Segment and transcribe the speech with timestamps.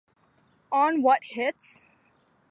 [0.71, 1.83] On What Hits!?